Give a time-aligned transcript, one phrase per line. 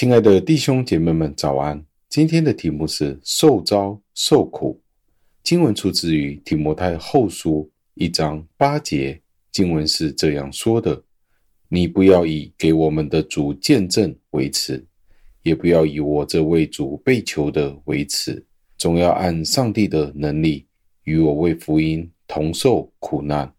[0.00, 1.84] 亲爱的弟兄姐妹们，早安！
[2.08, 4.80] 今天的题目是受招受苦。
[5.42, 9.20] 经文出自于提摩太后书一章八节，
[9.52, 11.04] 经文是这样说的
[11.68, 14.82] ：“你不要以给我们的主见证为耻，
[15.42, 18.42] 也不要以我这为主被囚的为耻，
[18.78, 20.66] 总要按上帝的能力，
[21.04, 23.52] 与我为福音同受苦难。”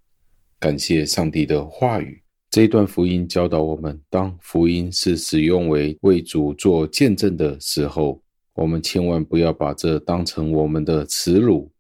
[0.60, 2.20] 感谢上帝的话语。
[2.52, 8.22] 这段福音教导我们，当福音是使用为为主做见证的时候，
[8.56, 11.72] 我们千万不要把这当成我们的耻辱。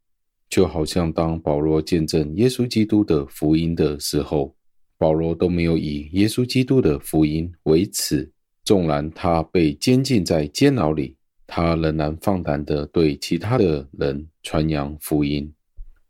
[0.49, 4.55] 就好像当保罗见证耶稣基督的福音的时候，
[4.97, 8.31] 保罗都没有以耶稣基督的福音为耻。
[8.63, 15.51] 纵然他被监禁在监牢里，他仍然放胆的对其他的人传扬福音。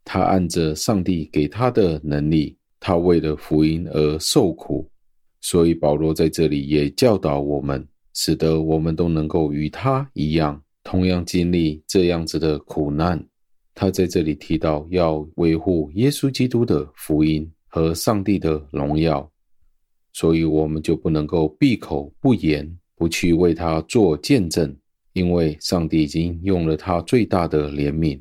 [0.04, 2.56] 他按着上帝给他的能力。
[2.84, 4.90] 他为了福音而受苦，
[5.40, 13.24] 所以保罗在这里也教导我们，使得我们都能够与他一样，同样经历这样子的苦难。
[13.72, 19.30] 他在这里提到要维护耶稣基督的福音和上帝的荣耀，
[20.12, 24.76] 所以我们就不能够闭口不言，不去为他做见证，
[25.12, 28.20] 因为上帝已经用了他最大的怜悯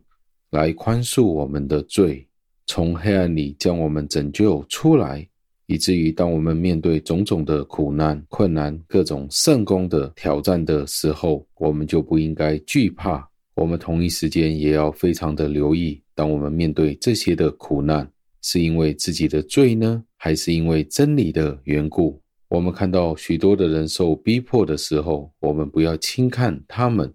[0.52, 2.28] 来宽恕我们的罪。
[2.68, 5.28] 从黑暗里将我们拯救出来，
[5.66, 13.28] 以至于当我们面对种种的苦难、困难、各种圣工的挑战的时候，我们就不应该惧怕。
[13.54, 18.10] 我们同一时间也要非常的留意，当我们面对这些的苦难，
[18.42, 22.20] 是因为自己的罪呢，还是因为真理的缘故？
[22.48, 27.14] 我们看到许多的人受逼迫的时候，我们不要轻看他们。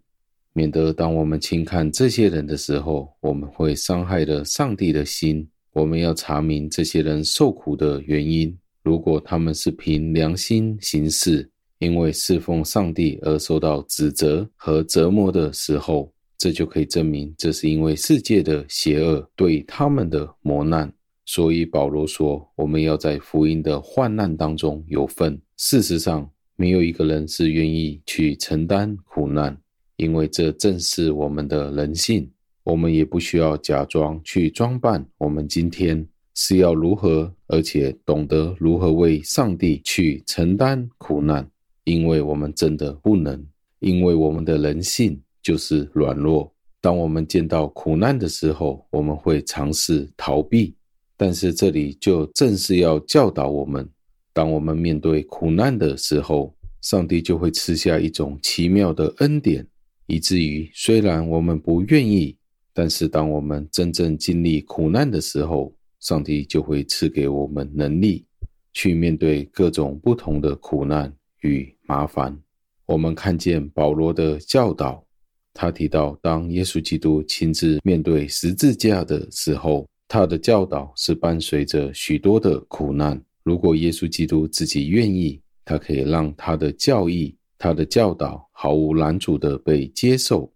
[0.57, 5.47] 免得当我们轻看这些人的时候，我们会伤害了上帝的心。
[5.75, 8.57] 我们要查明这些人受苦的原因。
[8.83, 11.47] 如果他们是凭良心行事，
[11.78, 20.91] 因为侍奉上帝而受到指责和折磨的时候，这就可以证明这是因为世界的邪恶对他们的磨难。
[21.27, 25.39] 所以保罗说，我们要在福音的患难当中有份。
[25.59, 29.55] 事实上，没有一个人是愿意去承担苦难。
[29.97, 32.31] 因为这正是我们的人性，
[32.65, 35.05] 我们也不需要假装去装扮。
[35.19, 41.49] 我们今天是要如何，而且懂得如何为上帝去承担苦难，
[41.84, 43.43] 因为我们真的不能，
[43.79, 46.53] 因为我们的人性就是软弱。
[46.81, 50.77] 当我们见到苦难的时候，我们会尝试逃避，
[51.17, 53.89] 但是这里就正是要教导我们，
[54.33, 59.67] 当我们面对苦难的时候，上帝就会赐下一种奇妙的恩典。
[60.06, 62.37] 以至于虽然我们不愿意，
[62.72, 68.25] 但是当我们真正经历苦难的时候，上帝就会赐给我们能力，
[68.72, 72.37] 去面对各种不同的苦难与麻烦。
[72.84, 75.05] 我们看见保罗的教导，
[75.53, 83.21] 他提到，当耶稣基督亲自面对十字架的时候，他的教导是伴随着许多的苦难。
[83.43, 87.34] 如果耶稣基督自己愿意，他可以让他的教义。
[87.59, 90.53] 他的教导毫无拦阻的被接受，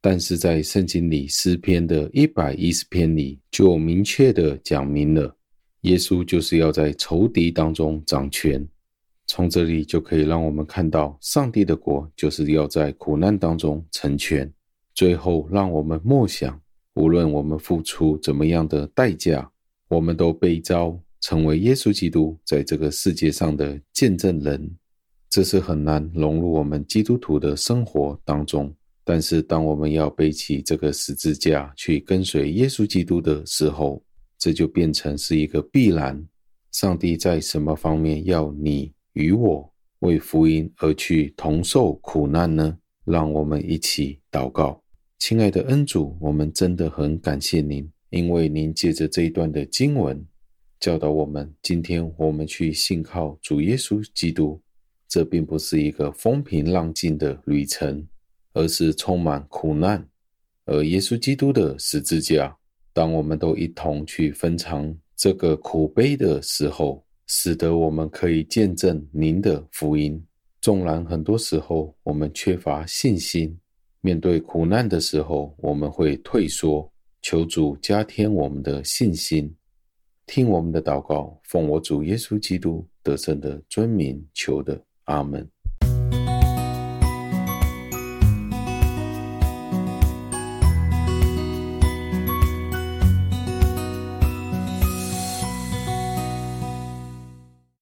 [0.00, 5.36] 但是在圣经里诗篇的一百一十篇里就明确地讲明了，
[5.82, 8.66] 耶稣就是要在仇敌当中掌权。
[9.26, 14.50] 从这里就可以让我们看到，上帝的国就是要在苦难当中成全。
[14.94, 16.58] 最后，让我们默想，
[16.94, 19.50] 无论我们付出怎么样的代价，
[19.88, 24.76] 我们都被召成为耶稣基督在这个世界上的见证人。
[25.30, 28.74] 这是很难融入我们基督徒的生活当中，
[29.04, 34.02] 但是当我们要背起这个十字架去跟随耶稣基督的时候，
[34.38, 36.26] 这就变成是一个必然。
[36.72, 42.78] 上帝在什么方面要你与我为福音而去同受苦难呢？
[43.04, 44.82] 让我们一起祷告，
[45.18, 50.24] 亲爱的恩主，我们真的很感谢您，因为您借着这一段的经文
[50.80, 54.60] 教导我们，今天我们去信靠主耶稣基督。
[55.08, 58.06] 这并不是一个风平浪静的旅程，
[58.52, 60.06] 而是充满苦难。
[60.66, 62.54] 而耶稣基督的十字架，
[62.92, 70.22] 当我们都一同去分尝这个苦悲的时候，使得我们可以见证您的福音。
[70.60, 73.58] 纵然很多时候我们缺乏信心，
[74.02, 79.54] 面对苦难的时候我们会退缩，求主加添我们的信心。
[80.26, 84.78] 听我们的祷告，奉我主耶稣基督得胜的尊名求的。
[85.08, 85.50] Amen.